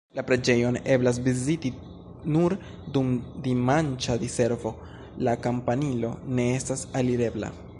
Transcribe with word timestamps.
La 0.17 0.21
preĝejon 0.27 0.77
eblas 0.93 1.19
viziti 1.27 1.71
nur 2.37 2.55
dum 2.95 3.11
dimanĉa 3.49 4.17
diservo, 4.27 4.73
la 5.29 5.37
kampanilo 5.45 6.15
ne 6.41 6.49
estas 6.59 6.87
alirebla. 7.03 7.57